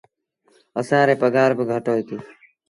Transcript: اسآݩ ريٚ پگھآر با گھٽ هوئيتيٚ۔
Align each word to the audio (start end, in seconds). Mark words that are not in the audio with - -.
اسآݩ 0.79 1.05
ريٚ 1.07 1.19
پگھآر 1.21 1.51
با 1.57 1.63
گھٽ 1.71 1.85
هوئيتيٚ۔ 1.89 2.23